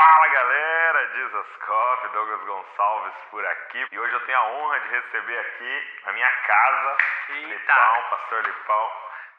Fala 0.00 0.28
galera, 0.28 1.06
Dizascope, 1.08 2.08
Douglas 2.08 2.40
Gonçalves 2.44 3.14
por 3.30 3.44
aqui. 3.44 3.86
E 3.92 3.98
hoje 3.98 4.14
eu 4.14 4.24
tenho 4.24 4.38
a 4.38 4.44
honra 4.44 4.80
de 4.80 4.88
receber 4.88 5.38
aqui 5.40 6.00
na 6.06 6.12
minha 6.12 6.30
casa 6.46 6.96
Eita. 7.28 7.48
Lipão, 7.48 8.02
Pastor 8.08 8.42
Lipão. 8.46 8.92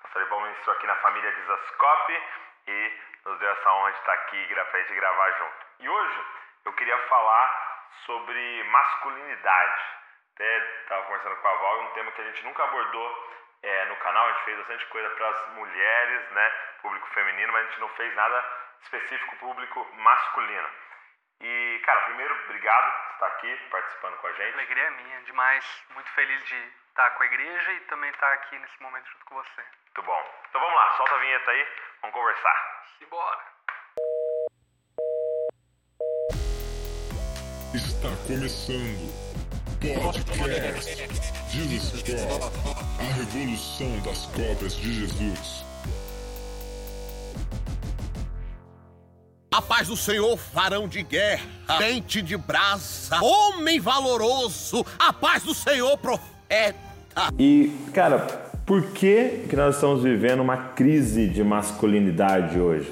Pastor 0.03 0.21
Lipão 0.21 0.41
ministrou 0.41 0.75
aqui 0.75 0.85
na 0.85 0.95
família 0.97 1.31
Dizascope 1.31 2.23
e 2.67 3.01
nos 3.25 3.39
deu 3.39 3.49
essa 3.49 3.71
honra 3.71 3.91
de 3.91 3.97
estar 3.97 4.13
aqui 4.13 4.53
pra 4.53 4.79
gente 4.81 4.93
gravar 4.93 5.31
junto. 5.31 5.65
E 5.79 5.89
hoje 5.89 6.25
eu 6.65 6.73
queria 6.73 6.97
falar 7.07 7.89
sobre 8.05 8.63
masculinidade. 8.65 9.81
Até 10.35 10.57
estava 10.83 11.01
conversando 11.05 11.37
com 11.37 11.47
a 11.47 11.55
Val, 11.55 11.79
um 11.79 11.93
tema 11.93 12.11
que 12.11 12.21
a 12.21 12.25
gente 12.25 12.43
nunca 12.43 12.63
abordou 12.65 13.29
é, 13.63 13.85
no 13.85 13.95
canal, 13.95 14.27
a 14.27 14.31
gente 14.33 14.43
fez 14.43 14.57
bastante 14.59 14.85
coisa 14.85 15.09
para 15.09 15.27
as 15.27 15.49
mulheres, 15.55 16.29
né, 16.29 16.51
público 16.83 17.07
feminino, 17.15 17.51
mas 17.51 17.65
a 17.65 17.69
gente 17.69 17.79
não 17.79 17.89
fez 17.89 18.15
nada 18.15 18.60
específico 18.83 19.35
público 19.37 19.87
masculino. 19.97 20.69
E, 21.41 21.81
cara, 21.85 22.01
primeiro, 22.01 22.33
obrigado 22.45 22.91
por 22.91 23.13
estar 23.13 23.27
aqui 23.27 23.55
participando 23.71 24.17
com 24.17 24.27
a 24.27 24.29
A 24.29 24.33
gente. 24.33 24.53
alegria 24.53 24.83
é 24.83 24.89
minha, 24.91 25.21
demais. 25.21 25.65
Muito 25.93 26.09
feliz 26.11 26.43
de 26.45 26.55
estar 26.89 27.09
com 27.11 27.23
a 27.23 27.25
igreja 27.25 27.71
e 27.73 27.79
também 27.81 28.09
estar 28.11 28.31
aqui 28.33 28.59
nesse 28.59 28.81
momento 28.81 29.07
junto 29.11 29.25
com 29.25 29.35
você. 29.35 29.61
Muito 29.85 30.03
bom. 30.03 30.43
Então 30.49 30.61
vamos 30.61 30.75
lá, 30.75 30.91
solta 30.97 31.15
a 31.15 31.17
vinheta 31.17 31.51
aí, 31.51 31.67
vamos 32.01 32.15
conversar. 32.15 32.85
Simbora! 32.99 33.51
Está 37.73 38.09
começando 38.27 39.31
Podcast 39.81 40.95
Jesus 41.49 42.03
Cop, 42.03 42.43
a 42.99 43.13
revolução 43.17 43.99
das 44.03 44.25
cópias 44.27 44.75
de 44.75 44.93
Jesus. 45.01 45.65
A 49.61 49.63
paz 49.63 49.89
do 49.89 49.95
Senhor, 49.95 50.39
varão 50.51 50.87
de 50.87 51.03
guerra, 51.03 51.45
dente 51.77 52.19
de 52.19 52.35
brasa, 52.35 53.23
homem 53.23 53.79
valoroso, 53.79 54.83
a 54.97 55.13
paz 55.13 55.43
do 55.43 55.53
Senhor, 55.53 55.95
profeta. 55.99 56.79
E, 57.37 57.71
cara, 57.93 58.21
por 58.65 58.87
que, 58.87 59.45
que 59.47 59.55
nós 59.55 59.75
estamos 59.75 60.01
vivendo 60.01 60.39
uma 60.39 60.57
crise 60.57 61.27
de 61.27 61.43
masculinidade 61.43 62.59
hoje? 62.59 62.91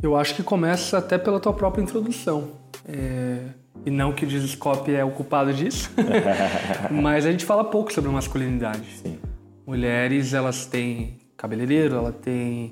Eu 0.00 0.14
acho 0.14 0.36
que 0.36 0.44
começa 0.44 0.98
até 0.98 1.18
pela 1.18 1.40
tua 1.40 1.52
própria 1.52 1.82
introdução. 1.82 2.52
É, 2.86 3.38
E 3.84 3.90
não 3.90 4.12
que 4.12 4.24
o 4.24 4.28
Discope 4.28 4.94
é 4.94 5.04
o 5.04 5.10
culpado 5.10 5.52
disso, 5.52 5.90
mas 6.88 7.26
a 7.26 7.32
gente 7.32 7.44
fala 7.44 7.64
pouco 7.64 7.92
sobre 7.92 8.08
masculinidade. 8.12 8.86
Sim. 9.02 9.18
Mulheres, 9.66 10.32
elas 10.32 10.66
têm 10.66 11.18
cabeleireiro, 11.36 11.96
ela 11.96 12.12
tem 12.12 12.70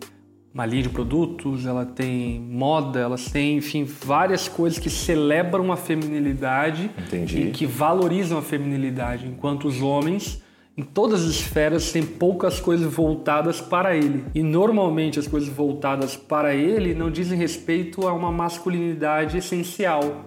uma 0.55 0.65
linha 0.65 0.85
de 0.85 0.89
produtos, 0.89 1.67
ela 1.67 1.85
tem 1.85 2.39
moda, 2.41 3.01
elas 3.01 3.25
têm, 3.29 3.57
enfim, 3.57 3.83
várias 3.83 4.47
coisas 4.47 4.79
que 4.79 4.89
celebram 4.89 5.73
a 5.73 5.77
feminilidade 5.77 6.89
Entendi. 6.97 7.49
e 7.49 7.51
que 7.51 7.67
valorizam 7.67 8.39
a 8.39 8.43
feminilidade, 8.43 9.27
enquanto 9.27 9.67
os 9.67 9.83
homens 9.83 10.41
em 10.77 10.83
todas 10.83 11.25
as 11.25 11.31
esferas 11.31 11.91
têm 11.91 12.05
poucas 12.05 12.61
coisas 12.61 12.93
voltadas 12.93 13.61
para 13.61 13.97
ele. 13.97 14.25
E 14.33 14.45
normalmente 14.45 15.19
as 15.19 15.27
coisas 15.27 15.49
voltadas 15.49 16.17
para 16.17 16.55
ele 16.55 16.95
não 16.95 17.11
dizem 17.11 17.37
respeito 17.37 18.07
a 18.07 18.13
uma 18.13 18.31
masculinidade 18.31 19.37
essencial, 19.37 20.25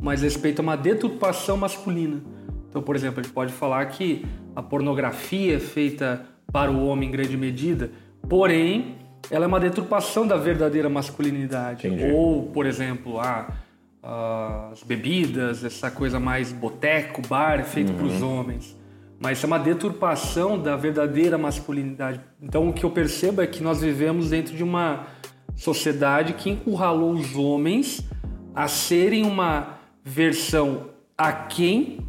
mas 0.00 0.22
respeito 0.22 0.60
a 0.60 0.62
uma 0.62 0.76
deturpação 0.76 1.58
masculina. 1.58 2.22
Então, 2.68 2.82
por 2.82 2.96
exemplo, 2.96 3.20
a 3.20 3.22
gente 3.22 3.32
pode 3.32 3.52
falar 3.52 3.84
que 3.86 4.24
a 4.54 4.62
pornografia 4.62 5.56
é 5.56 5.60
feita 5.60 6.26
para 6.50 6.70
o 6.70 6.86
homem 6.86 7.08
em 7.08 7.12
grande 7.12 7.36
medida, 7.36 7.90
porém, 8.28 8.96
ela 9.30 9.44
é 9.44 9.48
uma 9.48 9.60
deturpação 9.60 10.26
da 10.26 10.36
verdadeira 10.36 10.88
masculinidade. 10.88 11.86
Entendi. 11.86 12.12
Ou, 12.12 12.44
por 12.44 12.66
exemplo, 12.66 13.18
as 13.20 14.82
bebidas, 14.82 15.64
essa 15.64 15.90
coisa 15.90 16.20
mais 16.20 16.52
boteco, 16.52 17.22
bar, 17.26 17.64
feito 17.64 17.92
para 17.92 18.06
os 18.06 18.22
homens. 18.22 18.76
Mas 19.18 19.42
é 19.42 19.46
uma 19.46 19.58
deturpação 19.58 20.58
da 20.58 20.76
verdadeira 20.76 21.38
masculinidade. 21.38 22.20
Então 22.40 22.68
o 22.68 22.72
que 22.72 22.84
eu 22.84 22.90
percebo 22.90 23.40
é 23.40 23.46
que 23.46 23.62
nós 23.62 23.80
vivemos 23.80 24.30
dentro 24.30 24.54
de 24.54 24.62
uma 24.62 25.06
sociedade 25.54 26.34
que 26.34 26.50
encurralou 26.50 27.12
os 27.12 27.34
homens 27.34 28.06
a 28.54 28.68
serem 28.68 29.24
uma 29.24 29.78
versão 30.04 30.90
aquém 31.16 32.06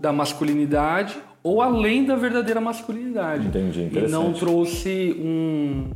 da 0.00 0.12
masculinidade 0.12 1.16
ou 1.42 1.60
além 1.60 2.04
da 2.04 2.16
verdadeira 2.16 2.60
masculinidade. 2.60 3.46
Entendi, 3.46 3.90
E 3.92 4.08
não 4.08 4.32
trouxe 4.32 5.14
um 5.18 5.90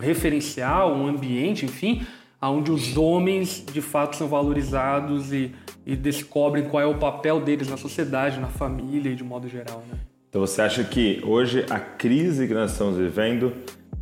referencial, 0.00 0.94
um 0.94 1.06
ambiente, 1.06 1.64
enfim, 1.64 2.06
onde 2.42 2.70
os 2.70 2.96
homens 2.96 3.64
de 3.70 3.80
fato 3.80 4.16
são 4.16 4.26
valorizados 4.26 5.32
e, 5.32 5.52
e 5.84 5.94
descobrem 5.94 6.64
qual 6.64 6.82
é 6.82 6.86
o 6.86 6.98
papel 6.98 7.40
deles 7.40 7.68
na 7.68 7.76
sociedade, 7.76 8.40
na 8.40 8.48
família 8.48 9.10
e 9.10 9.14
de 9.14 9.24
modo 9.24 9.48
geral. 9.48 9.84
Né? 9.88 9.98
Então 10.28 10.40
você 10.40 10.62
acha 10.62 10.82
que 10.84 11.20
hoje 11.24 11.66
a 11.68 11.78
crise 11.78 12.46
que 12.46 12.54
nós 12.54 12.72
estamos 12.72 12.96
vivendo 12.96 13.52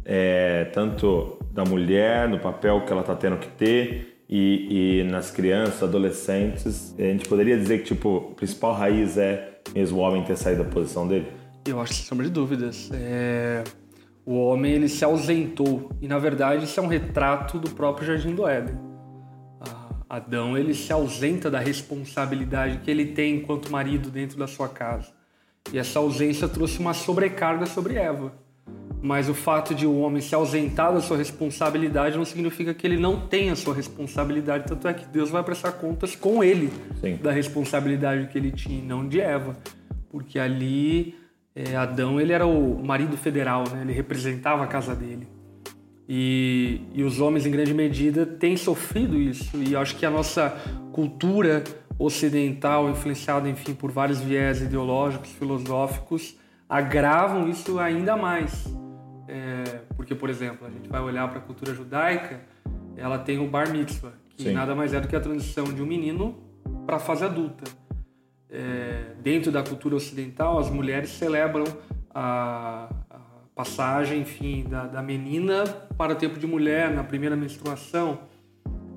é 0.04 0.64
tanto 0.72 1.38
da 1.52 1.64
mulher, 1.64 2.28
no 2.28 2.38
papel 2.38 2.82
que 2.84 2.92
ela 2.92 3.00
está 3.00 3.16
tendo 3.16 3.38
que 3.38 3.48
ter 3.48 4.22
e, 4.28 5.00
e 5.00 5.04
nas 5.04 5.30
crianças, 5.30 5.82
adolescentes, 5.82 6.94
a 6.98 7.02
gente 7.02 7.26
poderia 7.26 7.56
dizer 7.56 7.78
que 7.78 7.84
tipo 7.84 8.30
a 8.32 8.34
principal 8.34 8.74
raiz 8.74 9.16
é 9.16 9.60
mesmo 9.74 9.98
o 9.98 10.00
homem 10.00 10.22
ter 10.22 10.36
saído 10.36 10.64
da 10.64 10.70
posição 10.70 11.08
dele? 11.08 11.26
Eu 11.66 11.80
acho 11.80 11.94
sem 11.94 12.04
sombra 12.04 12.26
de 12.26 12.32
dúvidas. 12.32 12.90
É, 12.92 13.64
O 14.30 14.34
homem 14.44 14.72
ele 14.72 14.90
se 14.90 15.02
ausentou 15.02 15.90
e 16.02 16.06
na 16.06 16.18
verdade 16.18 16.64
isso 16.64 16.78
é 16.78 16.82
um 16.82 16.86
retrato 16.86 17.58
do 17.58 17.70
próprio 17.70 18.06
Jardim 18.08 18.34
do 18.34 18.46
Éden. 18.46 18.74
A- 19.58 20.16
Adão 20.16 20.54
ele 20.54 20.74
se 20.74 20.92
ausenta 20.92 21.50
da 21.50 21.58
responsabilidade 21.58 22.80
que 22.80 22.90
ele 22.90 23.06
tem 23.06 23.36
enquanto 23.36 23.72
marido 23.72 24.10
dentro 24.10 24.36
da 24.38 24.46
sua 24.46 24.68
casa. 24.68 25.08
E 25.72 25.78
essa 25.78 25.98
ausência 25.98 26.46
trouxe 26.46 26.78
uma 26.78 26.92
sobrecarga 26.92 27.64
sobre 27.64 27.94
Eva. 27.94 28.34
Mas 29.00 29.30
o 29.30 29.34
fato 29.34 29.74
de 29.74 29.86
o 29.86 29.98
homem 30.00 30.20
se 30.20 30.34
ausentar 30.34 30.92
da 30.92 31.00
sua 31.00 31.16
responsabilidade 31.16 32.18
não 32.18 32.24
significa 32.26 32.74
que 32.74 32.86
ele 32.86 32.98
não 32.98 33.26
tenha 33.28 33.56
sua 33.56 33.74
responsabilidade. 33.74 34.64
Tanto 34.66 34.86
é 34.88 34.92
que 34.92 35.06
Deus 35.06 35.30
vai 35.30 35.42
prestar 35.42 35.72
contas 35.72 36.14
com 36.14 36.44
ele 36.44 36.70
Sim. 37.00 37.16
da 37.16 37.32
responsabilidade 37.32 38.26
que 38.28 38.36
ele 38.36 38.50
tinha, 38.52 38.82
não 38.84 39.08
de 39.08 39.20
Eva. 39.22 39.56
Porque 40.10 40.38
ali 40.38 41.14
é, 41.58 41.74
Adão 41.74 42.20
ele 42.20 42.32
era 42.32 42.46
o 42.46 42.80
marido 42.84 43.16
federal, 43.16 43.64
né? 43.72 43.80
ele 43.82 43.92
representava 43.92 44.62
a 44.62 44.66
casa 44.68 44.94
dele. 44.94 45.26
E, 46.08 46.82
e 46.94 47.02
os 47.02 47.20
homens, 47.20 47.44
em 47.44 47.50
grande 47.50 47.74
medida, 47.74 48.24
têm 48.24 48.56
sofrido 48.56 49.16
isso. 49.20 49.56
E 49.60 49.74
acho 49.74 49.96
que 49.96 50.06
a 50.06 50.10
nossa 50.10 50.56
cultura 50.92 51.64
ocidental, 51.98 52.88
influenciada, 52.88 53.48
enfim, 53.48 53.74
por 53.74 53.90
vários 53.90 54.20
viés 54.20 54.62
ideológicos, 54.62 55.32
filosóficos, 55.32 56.38
agravam 56.68 57.48
isso 57.48 57.80
ainda 57.80 58.16
mais. 58.16 58.72
É, 59.26 59.80
porque, 59.96 60.14
por 60.14 60.30
exemplo, 60.30 60.64
a 60.64 60.70
gente 60.70 60.88
vai 60.88 61.00
olhar 61.00 61.28
para 61.28 61.40
a 61.40 61.42
cultura 61.42 61.74
judaica, 61.74 62.40
ela 62.96 63.18
tem 63.18 63.38
o 63.38 63.48
bar 63.48 63.70
mitzvah, 63.70 64.12
que 64.36 64.44
Sim. 64.44 64.52
nada 64.52 64.76
mais 64.76 64.94
é 64.94 65.00
do 65.00 65.08
que 65.08 65.16
a 65.16 65.20
transição 65.20 65.64
de 65.64 65.82
um 65.82 65.86
menino 65.86 66.38
para 66.86 66.96
a 66.96 67.00
fase 67.00 67.24
adulta. 67.24 67.64
É, 68.50 69.12
dentro 69.22 69.52
da 69.52 69.62
cultura 69.62 69.94
ocidental, 69.96 70.58
as 70.58 70.70
mulheres 70.70 71.10
celebram 71.10 71.64
a, 72.14 72.88
a 73.10 73.18
passagem, 73.54 74.20
enfim, 74.22 74.64
da, 74.68 74.86
da 74.86 75.02
menina 75.02 75.64
para 75.96 76.12
o 76.12 76.16
tempo 76.16 76.38
de 76.38 76.46
mulher 76.46 76.90
na 76.94 77.04
primeira 77.04 77.36
menstruação. 77.36 78.20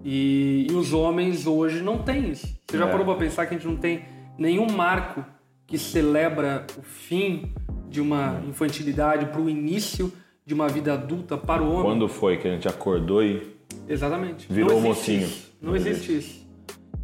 E, 0.03 0.67
e 0.69 0.73
os 0.73 0.94
homens 0.94 1.45
hoje 1.45 1.81
não 1.81 1.97
têm 2.00 2.29
isso. 2.31 2.47
Você 2.69 2.78
já 2.78 2.88
É. 2.88 2.91
parou 2.91 3.06
para 3.06 3.16
pensar 3.16 3.45
que 3.45 3.53
a 3.53 3.57
gente 3.57 3.67
não 3.67 3.75
tem 3.75 4.03
nenhum 4.38 4.72
marco 4.72 5.23
que 5.68 5.78
celebra 5.78 6.66
o 6.78 6.81
fim 6.81 7.51
de 7.89 8.01
uma 8.01 8.41
infantilidade 8.47 9.25
para 9.28 9.41
o 9.41 9.50
início 9.50 10.12
de 10.45 10.53
uma 10.53 10.68
vida 10.68 10.94
adulta 10.94 11.38
para 11.38 11.62
o 11.62 11.69
homem? 11.72 11.83
Quando 11.83 12.07
foi 12.07 12.38
que 12.38 12.47
a 12.47 12.51
gente 12.51 12.68
acordou 12.68 13.22
e 13.23 13.51
Exatamente. 13.88 14.51
Virou 14.51 14.81
Não 14.81 14.89
existe 14.91 15.12
mocinho. 15.12 15.21
isso. 15.24 15.51
Não 15.62 15.75
existe 15.75 16.18
isso. 16.18 16.48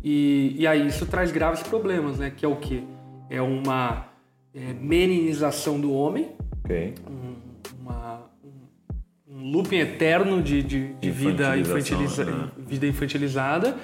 E, 0.10 0.56
e 0.60 0.66
aí 0.66 0.88
isso 0.88 1.06
traz 1.06 1.34
graves 1.34 1.62
problemas, 1.62 2.18
né? 2.18 2.32
Que 2.34 2.46
é 2.46 2.48
o 2.48 2.56
quê? 2.56 2.82
É 3.30 3.42
uma 3.42 4.06
é, 4.56 4.72
meninização 4.74 5.78
do 5.78 5.92
homem, 5.92 6.30
Ok. 6.64 6.94
uma, 7.82 8.22
um, 8.42 9.36
um 9.36 9.52
looping 9.52 9.80
eterno 9.80 10.42
de, 10.42 10.64
de, 10.64 10.94
de 10.94 11.12
vida, 11.12 11.58
infantiliza, 11.58 12.24
né? 12.24 12.50
vida 12.58 12.88
infantilizada 12.88 13.76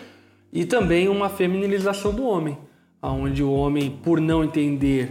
e 0.49 0.63
também 0.63 1.09
uma 1.09 1.27
feminilização 1.27 2.13
do 2.13 2.23
homem, 2.23 2.57
onde 3.01 3.43
o 3.43 3.51
homem, 3.51 3.91
por 3.91 4.21
não 4.21 4.45
entender 4.45 5.09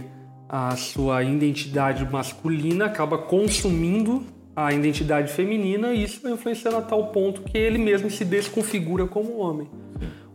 a 0.49 0.75
sua 0.75 1.21
identidade 1.23 2.11
masculina, 2.11 2.85
acaba 2.85 3.19
consumindo 3.19 4.23
a 4.55 4.73
identidade 4.73 5.31
feminina 5.31 5.93
e 5.93 6.05
isso 6.05 6.23
vai 6.23 6.31
influenciando 6.31 6.77
a 6.77 6.81
tal 6.81 7.11
ponto 7.11 7.43
que 7.43 7.55
ele 7.55 7.77
mesmo 7.77 8.09
se 8.09 8.25
desconfigura 8.25 9.05
como 9.05 9.37
homem. 9.37 9.69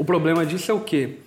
O 0.08 0.10
problema 0.10 0.46
disso 0.46 0.70
é 0.70 0.74
o 0.74 0.80
quê? 0.80 1.18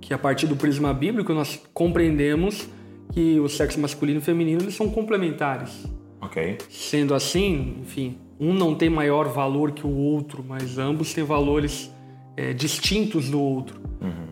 Que 0.00 0.14
a 0.14 0.18
partir 0.18 0.46
do 0.46 0.56
prisma 0.56 0.94
bíblico 0.94 1.34
nós 1.34 1.60
compreendemos 1.74 2.66
que 3.12 3.38
o 3.38 3.46
sexo 3.46 3.78
masculino 3.78 4.20
e 4.20 4.22
feminino 4.22 4.62
eles 4.62 4.74
são 4.74 4.88
complementares. 4.88 5.86
Ok. 6.18 6.56
Sendo 6.70 7.12
assim, 7.14 7.76
enfim, 7.82 8.16
um 8.40 8.54
não 8.54 8.74
tem 8.74 8.88
maior 8.88 9.28
valor 9.28 9.72
que 9.72 9.86
o 9.86 9.94
outro, 9.94 10.42
mas 10.42 10.78
ambos 10.78 11.12
têm 11.12 11.22
valores 11.22 11.92
é, 12.34 12.54
distintos 12.54 13.28
do 13.28 13.38
outro. 13.38 13.78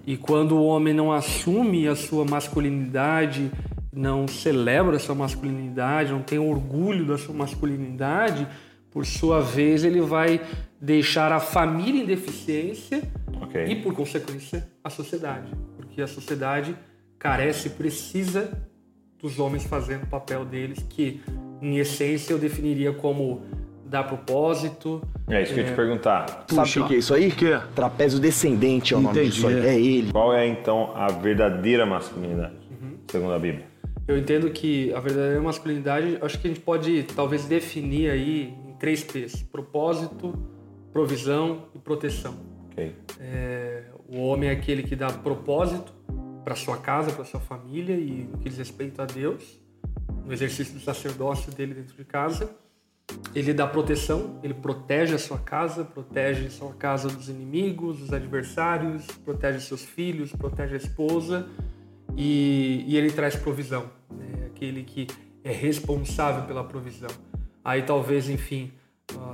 E 0.07 0.17
quando 0.17 0.53
o 0.53 0.65
homem 0.65 0.95
não 0.95 1.13
assume 1.13 1.87
a 1.87 1.95
sua 1.95 2.25
masculinidade, 2.25 3.51
não 3.93 4.27
celebra 4.27 4.97
a 4.97 4.99
sua 4.99 5.15
masculinidade, 5.15 6.11
não 6.11 6.23
tem 6.23 6.39
orgulho 6.39 7.05
da 7.05 7.19
sua 7.19 7.35
masculinidade, 7.35 8.49
por 8.91 9.05
sua 9.05 9.43
vez 9.43 9.85
ele 9.85 10.01
vai 10.01 10.41
deixar 10.81 11.33
a 11.33 11.39
família 11.39 12.03
em 12.03 12.07
deficiência 12.07 13.03
Ok. 13.51 13.65
e, 13.67 13.77
por 13.77 13.95
consequência, 13.95 14.67
a 14.83 14.89
sociedade. 14.91 15.53
Porque 15.77 16.01
a 16.01 16.07
sociedade 16.07 16.75
carece 17.19 17.69
e 17.69 17.71
precisa 17.71 18.51
dos 19.21 19.39
homens 19.39 19.65
fazendo 19.65 20.05
o 20.05 20.07
papel 20.07 20.45
deles, 20.45 20.83
que, 20.89 21.21
em 21.61 21.77
essência, 21.79 22.33
eu 22.33 22.39
definiria 22.39 22.93
como 22.93 23.43
dar 23.85 24.05
propósito. 24.05 25.03
É 25.29 25.43
isso 25.43 25.53
que 25.53 25.61
eu 25.61 25.65
ia 25.65 25.71
te 25.73 25.77
perguntar. 25.77 26.45
Sabe 26.49 26.79
o 26.81 26.87
que, 26.87 26.95
é 26.95 26.99
isso 26.99 27.13
aí? 27.13 27.31
Que? 27.31 27.59
Trapézio 27.75 28.19
descendente 28.21 28.95
é 28.95 28.97
o 28.97 29.01
nome 29.01 29.19
Entendi, 29.19 29.35
disso 29.35 29.47
aí. 29.49 29.55
é. 29.61 29.75
É 29.75 29.81
ele. 29.81 30.11
Qual 30.13 30.33
é 30.33 30.47
então 30.47 30.93
a 30.97 31.09
verdadeira 31.09 31.85
masculinidade, 31.85 32.55
Uhum. 32.71 32.97
segundo 33.11 33.33
a 33.35 33.39
Bíblia? 33.39 33.67
Eu 34.09 34.17
entendo 34.17 34.49
que 34.51 34.93
a 34.95 35.01
verdadeira 35.01 35.41
masculinidade, 35.43 36.19
acho 36.23 36.39
que 36.41 36.47
a 36.47 36.51
gente 36.51 36.61
pode 36.61 37.03
talvez 37.15 37.45
definir 37.45 38.11
aí 38.11 38.55
em 38.69 38.73
três 38.79 39.05
P's: 39.05 39.43
propósito, 39.43 40.35
provisão 40.93 41.65
e 41.75 41.79
proteção. 41.79 42.35
Ok. 42.71 42.97
É, 43.21 43.85
o 44.09 44.21
homem 44.23 44.49
é 44.49 44.53
aquele 44.53 44.83
que 44.83 44.97
dá 44.97 45.09
propósito 45.11 45.93
para 46.45 46.55
sua 46.55 46.79
casa, 46.79 47.13
para 47.13 47.25
sua 47.25 47.41
família 47.41 47.95
e 47.95 48.25
no 48.25 48.39
que 48.39 48.49
diz 48.49 48.59
respeito 48.59 49.01
a 49.01 49.07
Deus, 49.07 49.61
no 50.25 50.33
exercício 50.33 50.75
do 50.75 50.81
sacerdócio 50.81 51.53
dele 51.53 51.75
dentro 51.75 51.97
de 51.97 52.05
casa. 52.05 52.51
Ele 53.35 53.53
dá 53.53 53.67
proteção, 53.67 54.39
ele 54.43 54.55
protege 54.55 55.15
a 55.15 55.19
sua 55.19 55.39
casa, 55.39 55.85
protege 55.85 56.47
a 56.47 56.51
sua 56.51 56.73
casa 56.75 57.09
dos 57.09 57.29
inimigos, 57.29 57.99
dos 57.99 58.13
adversários, 58.13 59.07
protege 59.25 59.61
seus 59.61 59.85
filhos, 59.85 60.33
protege 60.33 60.75
a 60.75 60.77
esposa 60.77 61.49
e, 62.17 62.85
e 62.87 62.97
ele 62.97 63.11
traz 63.11 63.35
provisão. 63.35 63.91
É 64.43 64.47
aquele 64.47 64.85
que 64.85 65.09
é 65.43 65.53
responsável 65.53 66.45
pela 66.45 66.63
provisão. 66.63 67.11
Aí 67.65 67.83
talvez, 67.83 68.29
enfim, 68.29 68.73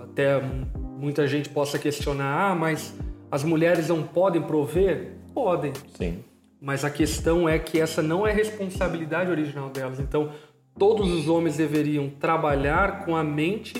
até 0.05 0.41
muita 0.41 1.27
gente 1.27 1.49
possa 1.49 1.79
questionar: 1.79 2.51
ah, 2.51 2.55
mas 2.55 2.95
as 3.31 3.45
mulheres 3.45 3.89
não 3.89 4.03
podem 4.03 4.43
prover? 4.43 5.13
Podem, 5.35 5.73
Sim. 5.97 6.25
mas 6.61 6.85
a 6.85 6.91
questão 6.91 7.49
é 7.49 7.59
que 7.59 7.81
essa 7.81 8.03
não 8.03 8.27
é 8.27 8.33
responsabilidade 8.33 9.31
original 9.31 9.69
delas. 9.69 10.01
Então, 10.01 10.31
todos 10.79 11.13
os 11.13 11.29
homens 11.29 11.57
deveriam 11.57 12.09
trabalhar 12.09 13.05
com 13.05 13.15
a 13.15 13.23
mente 13.23 13.75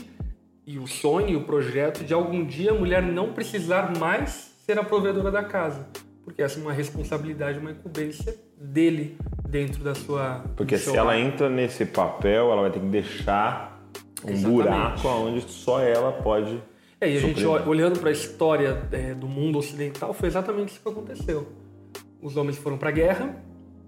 e 0.67 0.79
o 0.79 0.87
sonho 0.87 1.29
e 1.29 1.37
o 1.37 1.45
projeto 1.45 2.05
de 2.05 2.13
algum 2.13 2.45
dia 2.45 2.73
a 2.73 2.75
mulher 2.75 3.03
não 3.03 3.33
precisar 3.33 3.97
mais 3.99 4.55
ser 4.67 4.79
a 4.79 4.85
provedora 4.85 5.31
da 5.31 5.45
casa. 5.45 5.87
Porque 6.25 6.43
essa 6.43 6.59
é 6.59 6.63
uma 6.63 6.73
responsabilidade, 6.73 7.59
uma 7.59 7.71
incumbência 7.71 8.35
dele 8.61 9.17
dentro 9.49 9.85
da 9.85 9.95
sua. 9.95 10.45
Porque 10.57 10.77
se 10.77 10.97
ela 10.97 11.17
entra 11.17 11.49
nesse 11.49 11.87
papel, 11.87 12.51
ela 12.51 12.63
vai 12.63 12.71
ter 12.73 12.81
que 12.81 12.87
deixar 12.87 13.81
um 14.25 14.31
Exatamente. 14.31 14.45
buraco 14.45 15.09
onde 15.09 15.41
só 15.43 15.81
ela 15.81 16.11
pode. 16.11 16.61
É, 17.01 17.11
e 17.11 17.17
a 17.17 17.21
gente 17.21 17.45
olhando 17.45 17.99
para 18.01 18.09
a 18.09 18.13
história 18.13 18.83
é, 18.91 19.15
do 19.15 19.29
mundo 19.29 19.59
ocidental, 19.59 20.15
foi 20.15 20.29
exatamente 20.29 20.71
isso 20.71 20.81
que 20.83 20.89
aconteceu. 20.89 21.47
Os 22.23 22.37
homens 22.37 22.57
foram 22.57 22.79
para 22.79 22.89
a 22.89 22.93
guerra, 22.93 23.37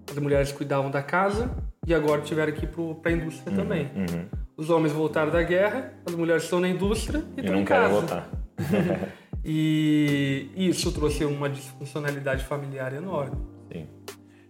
as 0.09 0.17
mulheres 0.17 0.51
cuidavam 0.51 0.91
da 0.91 1.01
casa 1.01 1.49
e 1.85 1.93
agora 1.93 2.21
tiveram 2.21 2.53
que 2.53 2.65
ir 2.65 2.69
para 3.01 3.11
a 3.11 3.13
indústria 3.15 3.55
também. 3.55 3.89
uhum. 3.95 4.25
Os 4.55 4.69
homens 4.69 4.91
voltaram 4.91 5.31
da 5.31 5.41
guerra, 5.41 5.93
as 6.05 6.13
mulheres 6.13 6.43
estão 6.43 6.59
na 6.59 6.67
indústria 6.67 7.23
e, 7.35 7.39
E 7.39 7.39
estão 7.39 7.53
não 7.53 7.61
em 7.61 7.65
casa. 7.65 7.93
votar. 8.01 8.29
E 9.43 10.49
isso 10.57 10.91
trouxe 10.91 11.23
uma 11.23 11.49
disfuncionalidade 11.49 12.43
familiar 12.43 12.93
enorme. 12.93 13.37
Sim. 13.71 13.87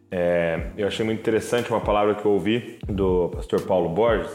É, 0.09 0.71
eu 0.75 0.87
achei 0.87 1.05
muito 1.05 1.19
interessante 1.19 1.69
uma 1.69 1.79
palavra 1.79 2.15
que 2.15 2.25
eu 2.25 2.31
ouvi 2.31 2.79
do 2.87 3.29
pastor 3.29 3.61
Paulo 3.61 3.89
Borges, 3.89 4.31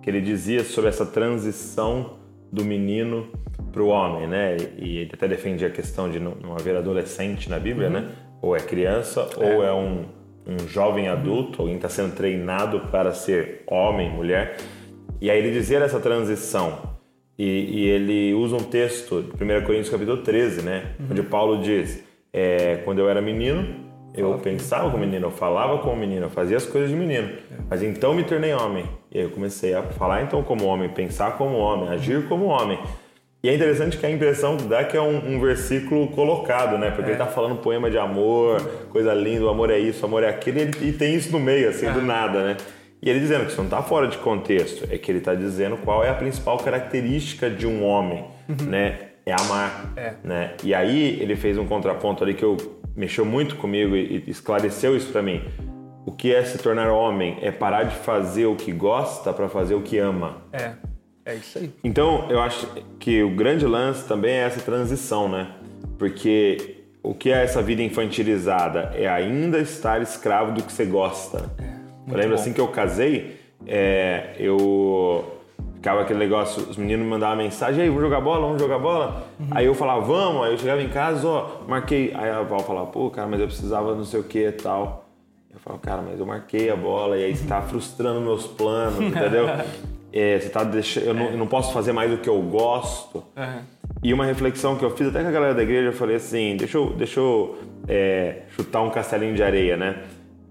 que 0.00 0.08
ele 0.08 0.20
dizia 0.20 0.62
sobre 0.62 0.88
essa 0.88 1.04
transição 1.04 2.19
do 2.52 2.64
menino 2.64 3.28
para 3.72 3.82
o 3.82 3.88
homem, 3.88 4.26
né? 4.26 4.56
E 4.78 4.98
ele 4.98 5.10
até 5.12 5.28
defendia 5.28 5.68
a 5.68 5.70
questão 5.70 6.10
de 6.10 6.18
não, 6.18 6.34
não 6.42 6.54
haver 6.54 6.76
adolescente 6.76 7.48
na 7.48 7.58
Bíblia, 7.58 7.88
né? 7.88 8.10
Ou 8.42 8.56
é 8.56 8.60
criança, 8.60 9.28
ou 9.36 9.62
é 9.64 9.72
um, 9.72 10.04
um 10.46 10.66
jovem 10.68 11.08
adulto, 11.08 11.62
alguém 11.62 11.76
está 11.76 11.88
sendo 11.88 12.14
treinado 12.14 12.80
para 12.90 13.12
ser 13.12 13.62
homem, 13.66 14.10
mulher. 14.10 14.56
E 15.20 15.30
aí 15.30 15.38
ele 15.38 15.52
dizia 15.52 15.78
essa 15.78 16.00
transição. 16.00 16.98
E, 17.38 17.44
e 17.44 17.88
ele 17.88 18.34
usa 18.34 18.56
um 18.56 18.64
texto 18.64 19.22
de 19.22 19.44
1 19.44 19.62
Coríntios 19.62 19.90
capítulo 19.90 20.18
13, 20.18 20.62
né? 20.62 20.94
Onde 21.10 21.22
Paulo 21.22 21.62
diz, 21.62 22.02
é, 22.32 22.76
quando 22.84 22.98
eu 22.98 23.08
era 23.08 23.20
menino, 23.22 23.89
eu 24.14 24.34
pensava 24.38 24.90
como 24.90 25.04
menino, 25.04 25.26
eu 25.26 25.30
falava 25.30 25.78
como 25.78 25.96
menino, 25.96 26.26
eu 26.26 26.30
fazia 26.30 26.56
as 26.56 26.66
coisas 26.66 26.90
de 26.90 26.96
menino. 26.96 27.28
Mas 27.68 27.82
então 27.82 28.12
me 28.14 28.24
tornei 28.24 28.52
homem. 28.52 28.84
E 29.12 29.18
aí 29.18 29.24
eu 29.24 29.30
comecei 29.30 29.74
a 29.74 29.82
falar 29.82 30.22
então 30.22 30.42
como 30.42 30.64
homem, 30.66 30.88
pensar 30.88 31.36
como 31.36 31.56
homem, 31.58 31.88
agir 31.88 32.26
como 32.28 32.46
homem. 32.46 32.78
E 33.42 33.48
é 33.48 33.54
interessante 33.54 33.96
que 33.96 34.04
a 34.04 34.10
impressão 34.10 34.56
que 34.58 34.64
dá 34.64 34.84
que 34.84 34.96
é 34.96 35.00
um, 35.00 35.34
um 35.36 35.40
versículo 35.40 36.08
colocado, 36.08 36.76
né? 36.76 36.90
Porque 36.90 37.10
ele 37.10 37.16
tá 37.18 37.26
falando 37.26 37.56
poema 37.62 37.90
de 37.90 37.96
amor, 37.96 38.60
coisa 38.90 39.14
linda, 39.14 39.44
o 39.46 39.48
amor 39.48 39.70
é 39.70 39.78
isso, 39.78 40.02
o 40.02 40.06
amor 40.06 40.22
é 40.22 40.28
aquilo, 40.28 40.58
e, 40.58 40.62
ele- 40.62 40.88
e 40.88 40.92
tem 40.92 41.14
isso 41.14 41.32
no 41.32 41.40
meio, 41.40 41.70
assim, 41.70 41.90
do 41.90 42.02
nada, 42.02 42.42
né? 42.42 42.56
E 43.02 43.08
ele 43.08 43.18
dizendo 43.18 43.44
que 43.46 43.52
isso 43.52 43.56
não 43.56 43.64
está 43.64 43.80
fora 43.82 44.08
de 44.08 44.18
contexto, 44.18 44.86
é 44.90 44.98
que 44.98 45.10
ele 45.10 45.18
está 45.20 45.34
dizendo 45.34 45.78
qual 45.78 46.04
é 46.04 46.10
a 46.10 46.14
principal 46.14 46.58
característica 46.58 47.48
de 47.48 47.66
um 47.66 47.82
homem, 47.82 48.24
né? 48.66 48.98
É 49.24 49.32
amar, 49.32 49.92
É. 49.96 50.12
né? 50.22 50.52
E 50.62 50.74
aí 50.74 51.18
ele 51.20 51.34
fez 51.34 51.56
um 51.56 51.66
contraponto 51.66 52.22
ali 52.22 52.34
que 52.34 52.44
eu 52.44 52.56
mexeu 53.00 53.24
muito 53.24 53.56
comigo 53.56 53.96
e, 53.96 54.22
e 54.26 54.30
esclareceu 54.30 54.94
isso 54.94 55.10
para 55.10 55.22
mim. 55.22 55.42
O 56.04 56.12
que 56.12 56.34
é 56.34 56.44
se 56.44 56.58
tornar 56.58 56.90
homem 56.90 57.38
é 57.40 57.50
parar 57.50 57.84
de 57.84 57.96
fazer 57.96 58.44
o 58.44 58.54
que 58.54 58.70
gosta 58.72 59.32
para 59.32 59.48
fazer 59.48 59.74
o 59.74 59.80
que 59.80 59.96
ama. 59.96 60.42
É, 60.52 60.72
é 61.24 61.34
isso 61.34 61.58
aí. 61.58 61.72
Então, 61.82 62.26
eu 62.28 62.40
acho 62.40 62.66
que 62.98 63.22
o 63.22 63.30
grande 63.30 63.64
lance 63.64 64.06
também 64.06 64.34
é 64.34 64.40
essa 64.42 64.60
transição, 64.60 65.30
né? 65.30 65.50
Porque 65.98 66.76
o 67.02 67.14
que 67.14 67.30
é 67.30 67.42
essa 67.42 67.62
vida 67.62 67.82
infantilizada? 67.82 68.92
É 68.94 69.08
ainda 69.08 69.58
estar 69.58 70.02
escravo 70.02 70.52
do 70.52 70.62
que 70.62 70.70
você 70.70 70.84
gosta. 70.84 71.50
eu 72.06 72.16
lembro 72.16 72.34
assim 72.34 72.52
que 72.52 72.60
eu 72.60 72.68
casei, 72.68 73.38
é, 73.66 74.34
eu 74.38 75.39
ficava 75.80 76.02
aquele 76.02 76.18
negócio, 76.18 76.62
os 76.68 76.76
meninos 76.76 77.04
me 77.04 77.10
mandavam 77.10 77.38
mensagem, 77.38 77.82
aí, 77.82 77.88
vamos 77.88 78.02
jogar 78.02 78.20
bola, 78.20 78.46
vamos 78.46 78.60
jogar 78.60 78.78
bola? 78.78 79.26
Aí 79.50 79.64
eu 79.64 79.74
falava, 79.74 80.02
vamos, 80.02 80.44
aí 80.44 80.52
eu 80.52 80.58
chegava 80.58 80.82
em 80.82 80.90
casa, 80.90 81.26
ó, 81.26 81.62
marquei. 81.66 82.12
Aí 82.14 82.30
a 82.30 82.42
Val 82.42 82.60
falava, 82.60 82.86
pô, 82.88 83.08
cara, 83.08 83.26
mas 83.26 83.40
eu 83.40 83.46
precisava 83.46 83.94
não 83.94 84.04
sei 84.04 84.20
o 84.20 84.24
que 84.24 84.46
e 84.46 84.52
tal. 84.52 85.08
Eu 85.52 85.58
falava, 85.58 85.82
cara, 85.82 86.02
mas 86.02 86.20
eu 86.20 86.26
marquei 86.26 86.70
a 86.70 86.76
bola 86.76 87.16
e 87.16 87.24
aí 87.24 87.34
você 87.34 87.46
tá 87.46 87.62
frustrando 87.66 88.20
meus 88.20 88.46
planos, 88.46 89.00
entendeu? 89.00 89.46
É, 90.12 90.40
você 90.40 90.48
tá 90.48 90.64
deixando, 90.64 91.06
eu, 91.06 91.14
não, 91.14 91.26
eu 91.26 91.36
não 91.36 91.46
posso 91.46 91.72
fazer 91.72 91.92
mais 91.92 92.10
do 92.10 92.18
que 92.18 92.28
eu 92.28 92.42
gosto. 92.42 93.22
E 94.02 94.12
uma 94.12 94.24
reflexão 94.26 94.74
que 94.74 94.84
eu 94.84 94.90
fiz 94.96 95.06
até 95.06 95.22
com 95.22 95.28
a 95.28 95.30
galera 95.30 95.54
da 95.54 95.62
igreja, 95.62 95.90
eu 95.90 95.92
falei 95.92 96.16
assim, 96.16 96.56
deixa 96.56 96.78
eu, 96.78 96.92
deixa 96.94 97.20
eu 97.20 97.58
é, 97.86 98.42
chutar 98.48 98.82
um 98.82 98.90
castelinho 98.90 99.36
de 99.36 99.42
areia, 99.44 99.76
né? 99.76 100.02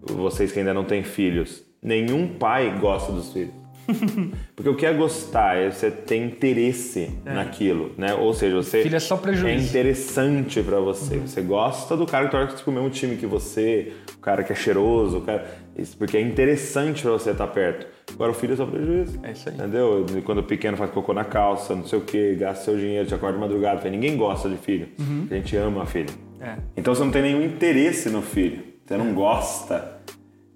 Vocês 0.01 0.53
que 0.53 0.59
ainda 0.59 0.73
não 0.73 0.85
têm 0.85 1.03
filhos. 1.03 1.61
Nenhum 1.83 2.25
pai 2.25 2.73
gosta 2.79 3.11
dos 3.11 3.33
filhos. 3.33 3.58
Porque 4.55 4.69
o 4.69 4.75
que 4.75 4.85
é 4.85 4.93
gostar 4.93 5.57
é 5.57 5.71
você 5.71 5.89
ter 5.89 6.17
interesse 6.17 7.11
naquilo, 7.25 7.91
né? 7.97 8.13
Ou 8.13 8.33
seja, 8.33 8.55
você 8.55 8.83
Filho 8.83 8.95
é 8.95 8.99
só 8.99 9.17
prejuízo. 9.17 9.47
é 9.47 9.55
interessante 9.55 10.61
pra 10.61 10.79
você. 10.79 11.17
Você 11.17 11.41
gosta 11.41 11.95
do 11.95 12.05
cara 12.05 12.25
que 12.25 12.31
torce 12.31 12.63
pro 12.63 12.71
mesmo 12.71 12.89
time 12.89 13.17
que 13.17 13.25
você, 13.25 13.93
o 14.15 14.19
cara 14.19 14.43
que 14.43 14.51
é 14.51 14.55
cheiroso, 14.55 15.19
o 15.19 15.21
cara 15.21 15.45
isso 15.77 15.95
porque 15.97 16.17
é 16.17 16.21
interessante 16.21 17.01
pra 17.01 17.11
você 17.11 17.31
estar 17.31 17.47
perto. 17.47 17.87
Agora 18.13 18.31
o 18.31 18.33
filho 18.33 18.53
é 18.53 18.57
só 18.57 18.65
prejuízo. 18.65 19.19
É 19.23 19.31
isso 19.31 19.47
aí. 19.47 19.55
Entendeu? 19.55 20.05
Quando 20.25 20.39
o 20.39 20.43
pequeno 20.43 20.75
faz 20.75 20.91
cocô 20.91 21.13
na 21.13 21.23
calça, 21.23 21.73
não 21.75 21.85
sei 21.85 21.99
o 21.99 22.01
que, 22.01 22.35
gasta 22.35 22.65
seu 22.65 22.77
dinheiro, 22.77 23.07
te 23.07 23.13
acorda 23.13 23.35
de 23.37 23.41
madrugada. 23.41 23.89
Ninguém 23.89 24.17
gosta 24.17 24.49
de 24.49 24.57
filho. 24.57 24.89
A 25.31 25.33
gente 25.35 25.55
ama 25.55 25.85
filho. 25.85 26.09
É. 26.41 26.55
Então 26.75 26.93
você 26.93 27.03
não 27.03 27.11
tem 27.11 27.21
nenhum 27.21 27.43
interesse 27.43 28.09
no 28.09 28.21
filho. 28.21 28.61
Você 28.85 28.97
não 28.97 29.13
gosta, 29.13 29.99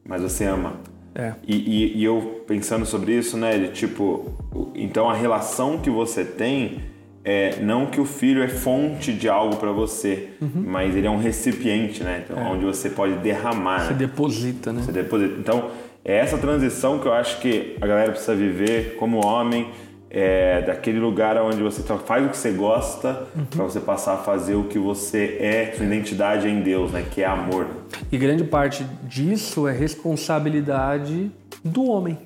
mas 0.06 0.22
você 0.22 0.46
ama. 0.46 0.74
É. 1.16 1.34
E, 1.48 1.56
e- 1.56 1.98
e 1.98 2.04
eu 2.04 2.44
pensando 2.48 2.86
sobre 2.86 3.14
isso, 3.18 3.38
né, 3.38 3.58
de 3.58 3.68
tipo, 3.70 4.32
então 4.74 5.10
a 5.10 5.14
relação 5.14 5.78
que 5.78 5.90
você 5.90 6.24
tem 6.26 6.80
é 7.24 7.58
não 7.62 7.86
que 7.86 8.02
o 8.02 8.06
filho 8.06 8.44
é 8.44 8.48
fonte 8.50 9.14
de 9.14 9.30
algo 9.30 9.56
pra 9.56 9.72
você, 9.72 10.30
mas 10.42 10.94
ele 10.96 11.08
é 11.08 11.10
um 11.10 11.18
recipiente, 11.20 12.04
né? 12.04 12.26
Então, 12.26 12.52
onde 12.52 12.66
você 12.66 12.90
pode 12.90 13.14
derramar. 13.20 13.86
Você 13.86 13.94
né? 13.94 14.00
deposita, 14.00 14.74
né? 14.74 14.82
Você 14.82 14.92
deposita. 14.92 15.36
Então, 15.40 15.70
é 16.04 16.18
essa 16.18 16.38
transição 16.38 17.00
que 17.00 17.06
eu 17.08 17.14
acho 17.14 17.40
que 17.40 17.78
a 17.80 17.88
galera 17.88 18.12
precisa 18.12 18.36
viver 18.36 18.98
como 19.00 19.26
homem, 19.26 19.70
é, 20.14 20.62
daquele 20.62 21.00
lugar 21.00 21.36
onde 21.42 21.64
você 21.64 21.82
faz 21.82 22.24
o 22.24 22.30
que 22.30 22.38
você 22.38 22.52
gosta, 22.52 23.26
pra 23.50 23.64
você 23.64 23.80
passar 23.80 24.14
a 24.14 24.18
fazer 24.18 24.54
o 24.54 24.66
que 24.66 24.78
você 24.78 25.38
é, 25.40 25.74
sua 25.76 25.86
identidade 25.86 26.48
é 26.48 26.52
em 26.52 26.62
Deus, 26.62 26.92
né? 26.92 27.04
Que 27.10 27.24
é 27.24 27.26
amor. 27.26 27.68
E 28.12 28.18
grande 28.18 28.44
parte 28.44 28.86
disso 29.04 29.68
é 29.68 29.74
responsabilidade 29.74 31.32
do 31.66 31.86
homem. 31.86 32.20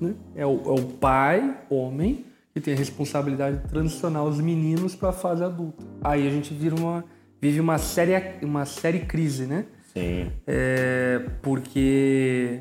né? 0.00 0.14
É, 0.34 0.44
o, 0.44 0.60
é 0.66 0.80
o 0.80 0.82
pai, 0.82 1.56
homem, 1.70 2.24
que 2.52 2.60
tem 2.60 2.74
a 2.74 2.76
responsabilidade 2.76 3.58
de 3.58 3.68
transicionar 3.68 4.24
os 4.24 4.40
meninos 4.40 4.96
para 4.96 5.10
a 5.10 5.12
fase 5.12 5.44
adulta. 5.44 5.84
Aí 6.02 6.26
a 6.26 6.30
gente 6.30 6.52
vira 6.52 6.74
uma 6.74 7.04
vive 7.40 7.60
uma 7.60 7.78
séria, 7.78 8.36
uma 8.42 8.64
séria 8.64 9.00
crise, 9.04 9.46
né? 9.46 9.64
Sim. 9.92 10.30
É, 10.44 11.22
porque 11.40 12.60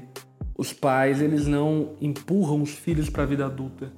os 0.56 0.72
pais 0.72 1.22
eles 1.22 1.48
não 1.48 1.94
empurram 2.02 2.62
os 2.62 2.72
filhos 2.72 3.10
para 3.10 3.24
a 3.24 3.26
vida 3.26 3.46
adulta. 3.46 3.92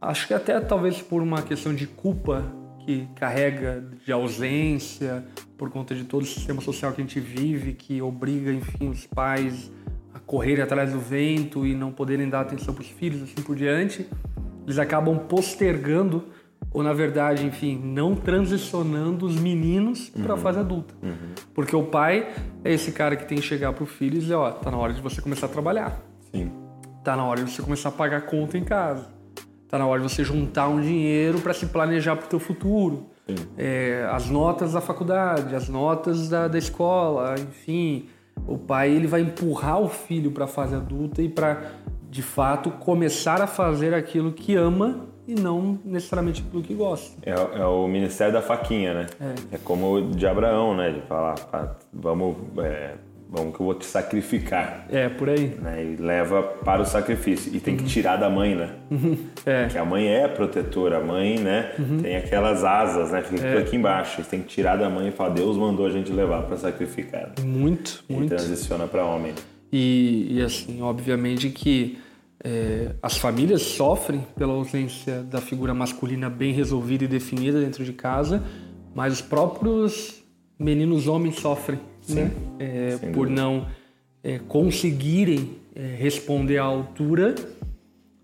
Acho 0.00 0.28
que 0.28 0.34
até 0.34 0.60
talvez 0.60 1.02
por 1.02 1.22
uma 1.22 1.42
questão 1.42 1.74
de 1.74 1.86
culpa 1.86 2.44
que 2.84 3.08
carrega 3.16 3.84
de 4.04 4.12
ausência, 4.12 5.24
por 5.56 5.70
conta 5.70 5.94
de 5.94 6.04
todo 6.04 6.22
o 6.22 6.26
sistema 6.26 6.62
social 6.62 6.92
que 6.92 7.00
a 7.00 7.04
gente 7.04 7.20
vive, 7.20 7.74
que 7.74 8.00
obriga, 8.00 8.52
enfim, 8.52 8.88
os 8.88 9.06
pais 9.06 9.70
a 10.14 10.18
correrem 10.20 10.62
atrás 10.62 10.92
do 10.92 11.00
vento 11.00 11.66
e 11.66 11.74
não 11.74 11.92
poderem 11.92 12.28
dar 12.28 12.40
atenção 12.40 12.72
para 12.72 12.82
os 12.82 12.88
filhos, 12.88 13.22
assim 13.22 13.42
por 13.42 13.56
diante, 13.56 14.08
eles 14.64 14.78
acabam 14.78 15.18
postergando 15.18 16.26
ou 16.70 16.82
na 16.82 16.92
verdade, 16.92 17.44
enfim, 17.44 17.80
não 17.82 18.14
transicionando 18.14 19.26
os 19.26 19.36
meninos 19.36 20.10
para 20.10 20.34
a 20.34 20.36
fase 20.36 20.58
adulta. 20.58 20.94
Porque 21.54 21.74
o 21.74 21.84
pai 21.84 22.28
é 22.64 22.72
esse 22.72 22.92
cara 22.92 23.16
que 23.16 23.26
tem 23.26 23.38
que 23.38 23.44
chegar 23.44 23.72
pro 23.72 23.86
filho 23.86 24.16
e 24.16 24.20
dizer, 24.20 24.34
ó, 24.34 24.50
tá 24.50 24.70
na 24.70 24.76
hora 24.76 24.92
de 24.92 25.00
você 25.00 25.20
começar 25.20 25.46
a 25.46 25.48
trabalhar. 25.48 26.00
Sim. 26.32 26.52
Tá 27.02 27.16
na 27.16 27.24
hora 27.24 27.42
de 27.42 27.50
você 27.50 27.62
começar 27.62 27.88
a 27.88 27.92
pagar 27.92 28.22
conta 28.22 28.58
em 28.58 28.64
casa. 28.64 29.17
Tá 29.68 29.78
na 29.78 29.86
hora 29.86 30.00
de 30.00 30.08
você 30.10 30.24
juntar 30.24 30.68
um 30.68 30.80
dinheiro 30.80 31.40
para 31.40 31.52
se 31.52 31.66
planejar 31.66 32.16
pro 32.16 32.26
teu 32.26 32.40
futuro. 32.40 33.06
É, 33.56 34.08
as 34.10 34.30
notas 34.30 34.72
da 34.72 34.80
faculdade, 34.80 35.54
as 35.54 35.68
notas 35.68 36.28
da, 36.28 36.48
da 36.48 36.56
escola, 36.56 37.34
enfim. 37.38 38.06
O 38.46 38.56
pai 38.56 38.90
ele 38.90 39.06
vai 39.06 39.20
empurrar 39.20 39.80
o 39.80 39.88
filho 39.88 40.30
para 40.30 40.44
a 40.44 40.48
fase 40.48 40.74
adulta 40.74 41.20
e 41.20 41.28
para 41.28 41.72
de 42.10 42.22
fato 42.22 42.70
começar 42.70 43.42
a 43.42 43.46
fazer 43.46 43.92
aquilo 43.92 44.32
que 44.32 44.54
ama 44.54 45.06
e 45.26 45.34
não 45.34 45.78
necessariamente 45.84 46.42
aquilo 46.46 46.62
que 46.62 46.72
gosta. 46.72 47.18
É, 47.22 47.60
é 47.60 47.66
o 47.66 47.86
ministério 47.86 48.32
da 48.32 48.40
faquinha, 48.40 48.94
né? 48.94 49.06
É, 49.52 49.58
como 49.58 49.96
o 49.96 50.10
de 50.10 50.26
Abraão, 50.26 50.74
né? 50.74 50.90
De 50.90 51.02
falar, 51.02 51.34
"Ah, 51.52 51.74
vamos, 51.92 52.34
é, 52.64 52.94
vamos 53.30 53.54
que 53.54 53.60
eu 53.60 53.66
vou 53.66 53.74
te 53.74 53.84
sacrificar. 53.84 54.86
É, 54.88 55.08
por 55.08 55.28
aí. 55.28 55.48
Né? 55.60 55.84
E 55.84 55.96
leva 55.96 56.42
para 56.42 56.82
o 56.82 56.84
sacrifício. 56.86 57.54
E 57.54 57.60
tem 57.60 57.76
que 57.76 57.84
tirar 57.84 58.16
da 58.16 58.30
mãe, 58.30 58.54
né? 58.54 58.70
É. 59.44 59.66
Que 59.66 59.78
a 59.78 59.84
mãe 59.84 60.08
é 60.08 60.26
protetora, 60.26 60.98
a 60.98 61.04
mãe, 61.04 61.38
né? 61.38 61.72
Tem 62.02 62.16
aquelas 62.16 62.64
asas, 62.64 63.10
né? 63.10 63.22
Fica 63.22 63.42
tudo 63.46 63.58
aqui 63.58 63.76
embaixo. 63.76 64.22
Tem 64.24 64.40
que 64.40 64.48
tirar 64.48 64.76
da 64.76 64.88
mãe 64.88 65.08
e 65.08 65.10
falar, 65.10 65.30
Deus 65.30 65.56
mandou 65.56 65.86
a 65.86 65.90
gente 65.90 66.10
levar 66.10 66.42
para 66.42 66.56
sacrificar. 66.56 67.32
Muito, 67.44 68.04
E 68.08 68.12
muito. 68.14 68.28
transiciona 68.30 68.86
para 68.86 69.04
homem. 69.04 69.34
E, 69.70 70.38
e, 70.38 70.42
assim, 70.42 70.80
obviamente 70.80 71.50
que 71.50 71.98
é, 72.42 72.92
as 73.02 73.16
famílias 73.18 73.62
sofrem 73.62 74.24
pela 74.36 74.52
ausência 74.54 75.22
da 75.22 75.40
figura 75.40 75.74
masculina 75.74 76.30
bem 76.30 76.52
resolvida 76.52 77.04
e 77.04 77.08
definida 77.08 77.60
dentro 77.60 77.84
de 77.84 77.92
casa, 77.92 78.42
mas 78.94 79.12
os 79.12 79.20
próprios 79.20 80.24
meninos 80.58 81.06
homens 81.06 81.36
sofrem, 81.36 81.78
né? 82.08 82.30
É, 82.58 82.96
por 82.96 83.26
dúvida. 83.26 83.42
não 83.42 83.66
é, 84.22 84.38
conseguirem 84.38 85.58
é, 85.74 85.94
responder 85.96 86.58
à 86.58 86.64
altura 86.64 87.34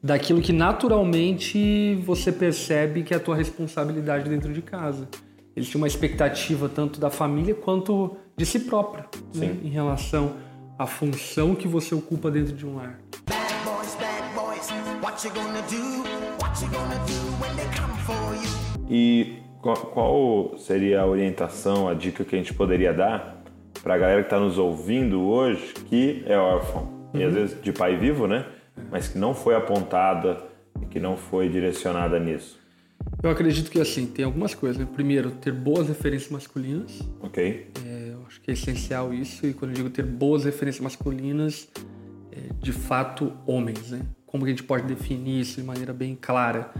daquilo 0.02 0.42
que 0.42 0.52
naturalmente 0.52 1.94
você 2.04 2.30
percebe 2.30 3.02
que 3.02 3.14
é 3.14 3.16
a 3.16 3.20
tua 3.20 3.36
responsabilidade 3.36 4.28
dentro 4.28 4.52
de 4.52 4.60
casa. 4.60 5.08
Eles 5.56 5.68
tinham 5.68 5.80
uma 5.80 5.86
expectativa 5.86 6.68
tanto 6.68 7.00
da 7.00 7.08
família 7.08 7.54
quanto 7.54 8.16
de 8.36 8.44
si 8.44 8.60
próprio 8.60 9.04
né, 9.34 9.46
Sim. 9.46 9.66
em 9.66 9.70
relação 9.70 10.34
à 10.78 10.86
função 10.86 11.54
que 11.54 11.68
você 11.68 11.94
ocupa 11.94 12.30
dentro 12.30 12.54
de 12.54 12.66
um 12.66 12.74
lar. 12.76 12.98
E 18.90 19.43
qual, 19.64 19.76
qual 19.76 20.58
seria 20.58 21.00
a 21.00 21.06
orientação, 21.06 21.88
a 21.88 21.94
dica 21.94 22.22
que 22.22 22.36
a 22.36 22.38
gente 22.38 22.52
poderia 22.52 22.92
dar 22.92 23.42
para 23.82 23.94
a 23.94 23.98
galera 23.98 24.20
que 24.20 24.26
está 24.26 24.38
nos 24.38 24.58
ouvindo 24.58 25.22
hoje 25.22 25.72
que 25.88 26.22
é 26.26 26.36
órfão? 26.36 27.08
E 27.14 27.22
às 27.22 27.32
vezes 27.32 27.62
de 27.62 27.72
pai 27.72 27.96
vivo, 27.96 28.26
né? 28.26 28.44
Mas 28.90 29.08
que 29.08 29.16
não 29.16 29.34
foi 29.34 29.54
apontada 29.54 30.42
e 30.82 30.84
que 30.84 31.00
não 31.00 31.16
foi 31.16 31.48
direcionada 31.48 32.20
nisso. 32.20 32.60
Eu 33.22 33.30
acredito 33.30 33.70
que 33.70 33.80
assim, 33.80 34.04
tem 34.06 34.26
algumas 34.26 34.54
coisas. 34.54 34.76
Né? 34.76 34.86
Primeiro, 34.92 35.30
ter 35.30 35.52
boas 35.52 35.88
referências 35.88 36.30
masculinas. 36.30 37.00
Ok? 37.22 37.70
É, 37.86 38.10
eu 38.12 38.26
acho 38.26 38.42
que 38.42 38.50
é 38.50 38.54
essencial 38.54 39.14
isso. 39.14 39.46
E 39.46 39.54
quando 39.54 39.70
eu 39.70 39.76
digo 39.76 39.88
ter 39.88 40.04
boas 40.04 40.44
referências 40.44 40.82
masculinas, 40.82 41.70
é, 42.30 42.52
de 42.60 42.72
fato, 42.72 43.32
homens, 43.46 43.92
né? 43.92 44.02
Como 44.26 44.44
que 44.44 44.50
a 44.50 44.52
gente 44.52 44.64
pode 44.64 44.84
definir 44.84 45.40
isso 45.40 45.58
de 45.58 45.66
maneira 45.66 45.94
bem 45.94 46.18
clara? 46.20 46.70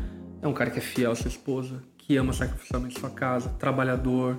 É 0.43 0.49
um 0.49 0.53
cara 0.53 0.71
que 0.71 0.79
é 0.79 0.83
fiel 0.83 1.13
à 1.13 1.15
sua 1.15 1.29
esposa, 1.29 1.81
que 2.07 2.17
ama 2.17 2.33
sacrificialmente 2.33 2.99
sua 3.01 3.11
casa, 3.11 3.49
trabalhador, 3.59 4.37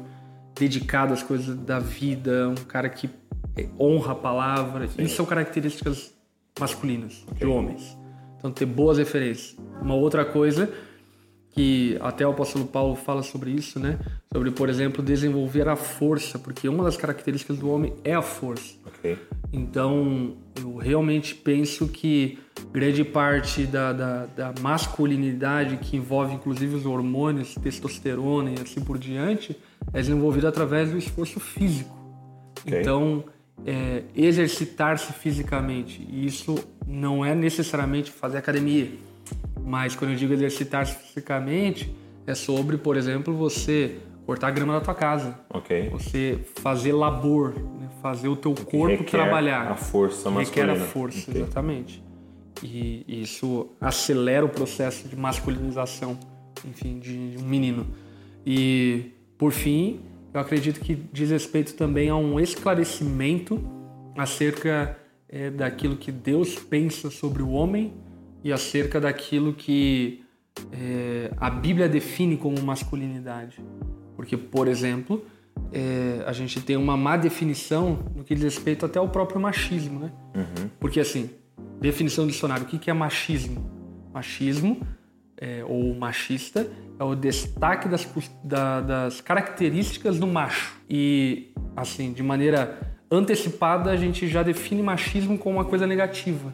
dedicado 0.58 1.14
às 1.14 1.24
coisas 1.24 1.56
da 1.58 1.80
vida, 1.80 2.50
um 2.50 2.56
cara 2.56 2.88
que 2.90 3.10
honra 3.80 4.12
a 4.12 4.16
palavra. 4.16 4.88
Isso 4.98 5.16
são 5.16 5.26
características 5.26 6.14
masculinas, 6.60 7.26
de 7.36 7.46
homens. 7.46 7.98
Então, 8.38 8.52
ter 8.52 8.66
boas 8.66 8.98
referências. 8.98 9.58
Uma 9.82 9.96
outra 9.96 10.24
coisa 10.24 10.72
que 11.52 11.98
até 12.02 12.28
o 12.28 12.32
apóstolo 12.32 12.66
Paulo 12.66 12.96
fala 12.96 13.24
sobre 13.24 13.50
isso, 13.50 13.80
né? 13.80 13.98
Sobre, 14.32 14.52
por 14.52 14.70
exemplo, 14.70 15.02
desenvolver 15.02 15.68
a 15.68 15.76
força, 15.76 16.38
porque 16.38 16.68
uma 16.68 16.84
das 16.84 16.98
características 16.98 17.58
do 17.58 17.70
homem 17.70 17.94
é 18.04 18.14
a 18.14 18.22
força. 18.22 18.76
Ok. 18.86 19.18
Então, 19.52 20.36
eu 20.60 20.78
realmente 20.78 21.36
penso 21.36 21.88
que 21.88 22.40
grande 22.72 23.04
parte 23.04 23.66
da, 23.66 23.94
da, 23.94 24.26
da 24.26 24.54
masculinidade, 24.62 25.78
que 25.78 25.98
envolve 25.98 26.34
inclusive 26.34 26.76
os 26.76 26.86
hormônios, 26.86 27.56
testosterona 27.56 28.52
e 28.52 28.62
assim 28.62 28.82
por 28.82 28.98
diante, 28.98 29.56
é 29.94 30.00
desenvolvida 30.00 30.50
através 30.50 30.92
do 30.92 30.98
esforço 30.98 31.40
físico. 31.40 31.96
Ok. 32.66 32.82
Então, 32.82 33.24
é, 33.66 34.04
exercitar-se 34.16 35.14
fisicamente. 35.14 36.06
E 36.10 36.26
isso 36.26 36.56
não 36.88 37.24
é 37.24 37.34
necessariamente 37.34 38.12
fazer 38.12 38.38
academia. 38.38 38.92
Mas 39.64 39.96
quando 39.96 40.12
eu 40.12 40.18
digo 40.18 40.34
exercitar-se 40.34 40.96
fisicamente, 40.96 41.96
é 42.28 42.36
sobre, 42.36 42.78
por 42.78 42.98
exemplo, 42.98 43.34
você 43.36 43.98
cortar 44.26 44.48
a 44.48 44.52
grama 44.52 44.74
da 44.74 44.82
tua 44.82 44.96
casa. 44.96 45.40
Ok. 45.50 45.90
Você 45.90 46.40
fazer 46.56 46.92
labor? 46.92 47.54
Fazer 48.06 48.28
o 48.28 48.36
teu 48.36 48.54
corpo 48.54 48.86
requer 48.86 49.18
trabalhar. 49.18 49.72
a 49.72 49.76
força 49.76 50.30
Que 50.32 50.38
Requer 50.38 50.62
a 50.62 50.68
masculina. 50.68 50.86
força, 50.94 51.32
Ok. 51.32 51.42
exatamente. 51.42 52.04
E 52.62 53.04
isso 53.08 53.68
acelera 53.82 54.46
o 54.46 54.50
processo 54.50 55.08
de 55.08 55.16
masculinização, 55.16 56.16
enfim, 56.64 57.00
de 57.00 57.36
um 57.40 57.44
menino. 57.48 57.88
E, 58.46 59.12
por 59.40 59.52
fim, 59.52 60.02
eu 60.32 60.40
acredito 60.40 60.80
que 60.82 60.94
diz 61.12 61.32
respeito 61.32 61.74
também 61.74 62.08
a 62.10 62.16
um 62.16 62.40
esclarecimento 62.40 63.60
acerca 64.16 64.96
eh, 65.28 65.50
daquilo 65.50 65.98
que 65.98 66.12
Deus 66.12 66.54
pensa 66.60 67.10
sobre 67.10 67.42
o 67.42 67.50
homem 67.50 67.92
e 68.44 68.54
acerca 68.54 69.02
daquilo 69.02 69.52
que 69.52 70.24
eh, 70.72 71.32
a 71.38 71.50
Bíblia 71.50 71.90
define 71.90 72.38
como 72.38 72.62
masculinidade. 72.62 73.58
Porque, 74.16 74.38
por 74.38 74.68
exemplo, 74.68 75.26
eh, 75.72 76.24
a 76.26 76.32
gente 76.34 76.62
tem 76.62 76.76
uma 76.78 76.96
má 76.98 77.18
definição 77.18 78.00
no 78.16 78.24
que 78.24 78.34
diz 78.36 78.44
respeito 78.44 78.86
até 78.86 79.00
ao 79.00 79.10
próprio 79.10 79.40
machismo, 79.40 80.00
né? 80.00 80.12
Porque, 80.80 81.00
assim, 81.00 81.30
definição 81.80 82.26
do 82.26 82.32
dicionário, 82.32 82.64
o 82.66 82.68
que 82.68 82.78
que 82.78 82.90
é 82.90 82.94
machismo? 82.94 83.70
Machismo, 84.14 84.82
é, 85.38 85.64
ou 85.68 85.94
machista, 85.96 86.66
é 86.98 87.04
o 87.04 87.14
destaque 87.16 87.90
das, 87.90 88.08
da- 88.44 88.82
das 88.82 89.20
características 89.22 90.18
do 90.18 90.26
macho. 90.28 90.76
E, 90.90 91.52
assim, 91.76 92.14
de 92.14 92.24
maneira 92.24 92.80
antecipada, 93.12 93.92
a 93.92 93.98
gente 93.98 94.28
já 94.28 94.42
define 94.44 94.82
machismo 94.82 95.38
como 95.38 95.58
uma 95.58 95.66
coisa 95.66 95.86
negativa. 95.86 96.54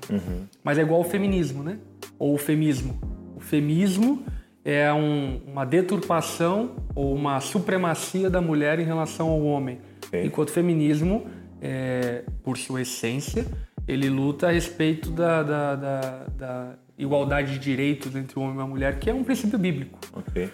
Mas 0.64 0.78
é 0.78 0.82
igual 0.82 1.02
ao 1.02 1.08
feminismo, 1.10 1.64
né? 1.64 1.78
Ou 2.18 2.34
o 2.34 2.38
femismo. 2.38 3.00
O 3.36 3.40
femismo 3.40 4.24
é 4.64 4.92
um- 4.94 5.42
uma 5.48 5.66
deturpação 5.66 6.76
ou 6.96 7.14
uma 7.16 7.40
supremacia 7.40 8.30
da 8.30 8.42
mulher 8.42 8.80
em 8.80 8.84
relação 8.84 9.30
ao 9.30 9.42
homem. 9.44 9.80
Enquanto 10.26 10.50
o 10.50 10.52
feminismo, 10.52 11.26
é, 11.62 12.24
por 12.44 12.58
sua 12.58 12.82
essência, 12.82 13.46
ele 13.88 14.10
luta 14.10 14.48
a 14.48 14.52
respeito 14.52 15.10
da, 15.12 15.42
da- 15.44 15.76
da- 15.76 16.26
da 16.38 16.74
igualdade 16.98 17.54
de 17.54 17.60
direitos 17.60 18.16
entre 18.16 18.38
o 18.38 18.42
homem 18.44 18.58
e 18.58 18.62
a 18.62 18.68
mulher, 18.68 19.00
que 19.00 19.10
é 19.10 19.14
um 19.14 19.24
princípio 19.24 19.58
bíblico. 19.58 19.98
Ok. 20.14 20.52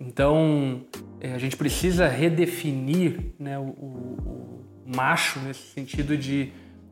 Então, 0.00 0.82
é, 1.20 1.32
a 1.34 1.38
gente 1.38 1.56
precisa 1.56 2.08
redefinir 2.08 3.32
né, 3.38 3.58
o, 3.58 3.62
o- 3.62 4.64
o 4.86 4.96
macho 4.96 5.38
nesse 5.40 5.62
sentido 5.72 6.16
de 6.16 6.50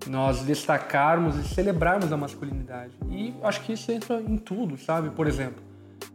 nós 0.09 0.43
destacarmos 0.43 1.37
e 1.37 1.43
celebrarmos 1.49 2.13
a 2.13 2.17
masculinidade. 2.17 2.93
E 3.11 3.35
acho 3.43 3.63
que 3.63 3.73
isso 3.73 3.91
entra 3.93 4.21
em 4.21 4.37
tudo, 4.37 4.77
sabe? 4.79 5.11
Por 5.11 5.27
exemplo, 5.27 5.63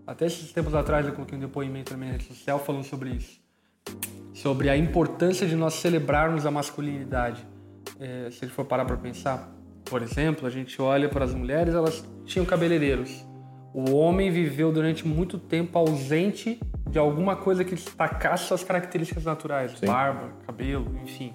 até 0.06 0.26
esses 0.26 0.52
tempos 0.52 0.74
atrás 0.76 1.06
eu 1.06 1.14
coloquei 1.14 1.38
um 1.38 1.42
depoimento 1.42 1.92
na 1.94 1.98
minha 1.98 2.12
rede 2.12 2.26
social 2.26 2.60
falando 2.60 2.84
sobre 2.84 3.12
isso. 3.12 3.40
Sobre 4.34 4.70
a 4.70 4.78
importância 4.78 5.48
de 5.48 5.56
nós 5.56 5.76
celebrarmos 5.76 6.46
a 6.46 6.52
masculinidade. 6.52 7.46
É, 8.00 8.30
se 8.32 8.44
a 8.44 8.48
gente 8.48 8.56
for 8.56 8.66
parar 8.66 8.86
para 8.86 8.98
pensar, 8.98 9.56
por 9.86 10.02
exemplo, 10.02 10.48
a 10.48 10.50
gente 10.50 10.82
olha 10.82 11.08
para 11.08 11.24
as 11.24 11.34
mulheres, 11.34 11.74
elas 11.74 12.04
tinham 12.26 12.46
cabeleireiros. 12.46 13.26
O 13.74 13.96
homem 13.96 14.32
viveu 14.32 14.72
durante 14.72 15.08
muito 15.08 15.38
tempo 15.38 15.78
ausente 15.78 16.60
de 16.90 16.98
alguma 16.98 17.36
coisa 17.36 17.64
que 17.64 17.76
destacasse 17.76 18.46
suas 18.48 18.64
características 18.64 19.26
naturais, 19.26 19.78
Sim. 19.78 19.86
barba, 19.86 20.32
cabelo, 20.46 20.98
enfim. 21.04 21.34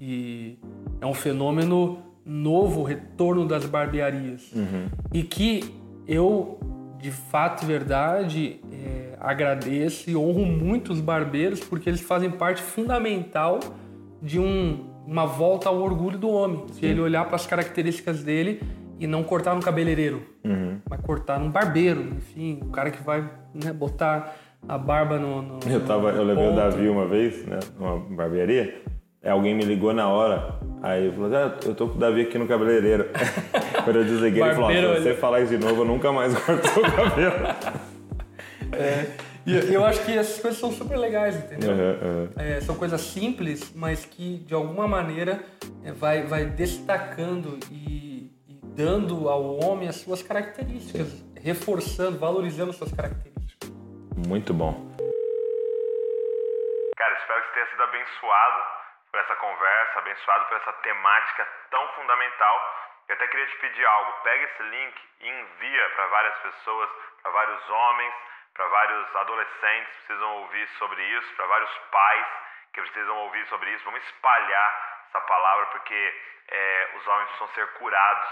E 0.00 0.58
é 1.00 1.06
um 1.06 1.14
fenômeno 1.14 1.98
novo, 2.24 2.80
o 2.80 2.84
retorno 2.84 3.46
das 3.46 3.64
barbearias. 3.66 4.52
E 5.12 5.22
que 5.22 5.74
eu, 6.06 6.58
de 7.00 7.10
fato 7.10 7.62
e 7.62 7.66
verdade, 7.66 8.60
é, 8.72 9.16
agradeço 9.20 10.10
e 10.10 10.16
honro 10.16 10.44
muito 10.44 10.92
os 10.92 11.00
barbeiros 11.00 11.60
porque 11.60 11.88
eles 11.88 12.00
fazem 12.00 12.30
parte 12.30 12.60
fundamental 12.62 13.58
de 14.22 14.38
um- 14.38 14.86
uma 15.06 15.26
volta 15.26 15.68
ao 15.68 15.76
orgulho 15.80 16.18
do 16.18 16.28
homem. 16.28 16.64
De 16.78 16.84
ele 16.86 17.00
olhar 17.00 17.24
para 17.26 17.36
as 17.36 17.46
características 17.46 18.22
dele 18.22 18.60
e 18.98 19.06
não 19.06 19.22
cortar 19.22 19.54
no 19.54 19.62
cabeleireiro, 19.62 20.22
mas 20.88 21.00
cortar 21.00 21.40
num 21.40 21.50
barbeiro, 21.50 22.02
enfim, 22.16 22.58
o 22.62 22.66
cara 22.66 22.90
que 22.90 23.02
vai 23.02 23.22
né, 23.54 23.72
botar 23.72 24.36
a 24.68 24.76
barba 24.76 25.18
no. 25.18 25.40
no 25.40 25.58
Eu, 25.66 25.84
tava, 25.86 26.10
eu 26.10 26.16
no 26.16 26.24
levei 26.24 26.44
o 26.44 26.48
ponto. 26.50 26.56
Davi 26.60 26.88
uma 26.88 27.06
vez, 27.06 27.46
né, 27.46 27.58
numa 27.78 27.96
barbearia, 27.98 28.82
alguém 29.28 29.54
me 29.54 29.64
ligou 29.64 29.92
na 29.92 30.08
hora, 30.08 30.54
aí 30.82 31.04
ele 31.04 31.14
falou, 31.14 31.34
ah, 31.36 31.58
eu 31.66 31.74
tô 31.74 31.88
com 31.88 31.96
o 31.96 31.98
Davi 31.98 32.22
aqui 32.22 32.38
no 32.38 32.46
cabeleireiro. 32.48 33.08
Quando 33.84 33.96
eu 33.96 34.04
desliguei, 34.04 34.42
ele 34.42 34.54
falou, 34.54 34.68
Barbeiro, 34.68 34.96
se 34.96 35.02
você 35.02 35.14
falar 35.14 35.40
isso 35.40 35.56
de 35.56 35.62
novo, 35.64 35.82
eu 35.82 35.84
nunca 35.86 36.10
mais 36.12 36.32
corto 36.40 36.80
o 36.80 36.82
cabelo. 36.92 37.34
E 39.46 39.56
eu- 39.56 39.72
eu 39.72 39.84
acho 39.84 40.04
que 40.04 40.16
essas 40.16 40.38
coisas 40.40 40.60
são 40.60 40.70
super 40.70 40.96
legais, 40.96 41.34
entendeu? 41.36 41.70
Uhum, 41.72 41.78
uhum. 41.78 42.28
É, 42.36 42.60
são 42.60 42.74
coisas 42.74 43.00
simples, 43.00 43.72
mas 43.74 44.04
que 44.04 44.38
de 44.46 44.54
alguma 44.54 44.86
maneira 44.86 45.42
é, 45.84 45.92
vai, 45.92 46.22
vai 46.22 46.44
destacando 46.44 47.58
e, 47.70 48.30
e 48.48 48.60
dando 48.62 49.28
ao 49.28 49.58
homem 49.64 49.88
as 49.88 49.96
suas 49.96 50.22
características, 50.22 51.24
reforçando, 51.42 52.18
valorizando 52.18 52.72
suas 52.72 52.92
características. 52.92 53.70
Muito 54.28 54.52
bom. 54.52 54.72
Cara, 56.96 57.14
espero 57.18 57.40
que 57.40 57.48
você 57.48 57.54
tenha 57.54 57.66
sido 57.70 57.82
abençoado 57.82 58.79
por 59.10 59.20
essa 59.20 59.36
conversa, 59.36 59.98
abençoado 59.98 60.44
por 60.46 60.56
essa 60.56 60.72
temática 60.74 61.48
tão 61.70 61.88
fundamental. 61.94 62.90
Eu 63.08 63.14
até 63.14 63.26
queria 63.26 63.46
te 63.46 63.56
pedir 63.56 63.84
algo. 63.84 64.12
Pega 64.22 64.44
esse 64.44 64.62
link 64.62 65.08
e 65.20 65.28
envia 65.28 65.90
para 65.90 66.06
várias 66.06 66.38
pessoas, 66.38 66.90
para 67.22 67.30
vários 67.32 67.70
homens, 67.70 68.14
para 68.54 68.66
vários 68.66 69.16
adolescentes 69.16 69.92
que 69.92 70.06
precisam 70.06 70.36
ouvir 70.36 70.68
sobre 70.78 71.02
isso, 71.02 71.34
para 71.34 71.46
vários 71.46 71.78
pais 71.90 72.26
que 72.72 72.80
precisam 72.80 73.16
ouvir 73.16 73.46
sobre 73.46 73.70
isso. 73.70 73.84
Vamos 73.84 74.04
espalhar 74.04 75.04
essa 75.08 75.20
palavra 75.22 75.66
porque 75.66 76.22
é, 76.48 76.90
os 76.94 77.06
homens 77.06 77.28
precisam 77.30 77.48
ser 77.54 77.66
curados 77.78 78.28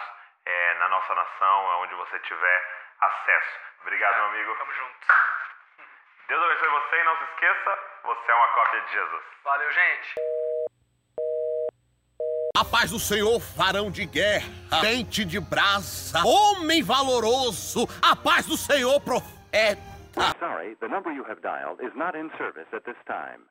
é, 0.46 0.74
na 0.74 0.88
nossa 0.88 1.14
nação, 1.14 1.80
onde 1.80 1.94
você 1.94 2.18
tiver 2.20 2.78
acesso. 3.00 3.60
Obrigado, 3.82 4.14
meu 4.16 4.26
amigo. 4.26 4.56
Tamo 4.56 4.72
junto. 4.72 5.06
Deus 6.28 6.44
abençoe 6.44 6.68
você 6.68 7.00
e 7.00 7.04
não 7.04 7.16
se 7.16 7.24
esqueça, 7.24 7.78
você 8.04 8.30
é 8.30 8.34
uma 8.34 8.48
cópia 8.48 8.80
de 8.82 8.92
Jesus. 8.92 9.24
Valeu, 9.44 9.72
gente. 9.72 10.14
A 12.58 12.64
paz 12.64 12.90
do 12.90 12.98
Senhor, 12.98 13.38
varão 13.54 13.88
de 13.88 14.04
guerra, 14.04 14.44
dente 14.80 15.24
de 15.24 15.38
brasa, 15.38 16.26
homem 16.26 16.82
valoroso, 16.82 17.88
a 18.02 18.16
paz 18.16 18.46
do 18.46 18.56
Senhor, 18.56 19.00
profeta. 19.00 19.80
Sorry, 20.40 20.74
the 20.80 20.88
number 20.88 21.12
you 21.12 21.22
have 21.22 21.40
dialed 21.40 21.80
is 21.80 21.92
not 21.94 22.16
in 22.16 22.28
service 22.36 22.66
at 22.72 22.84
this 22.84 22.96
time. 23.06 23.46